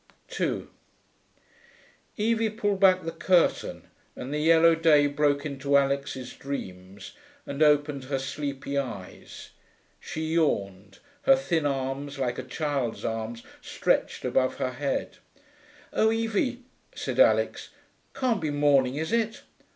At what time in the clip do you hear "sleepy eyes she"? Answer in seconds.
8.17-10.33